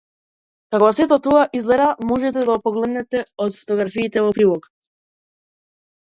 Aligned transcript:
Како 0.75 0.85
сето 0.99 1.17
тоа 1.25 1.41
изгледа 1.59 1.89
можете 2.11 2.45
да 2.47 2.55
погледнете 2.67 3.21
од 3.45 3.59
фотографиите 3.59 4.23
во 4.29 4.31
прилог. 4.39 4.65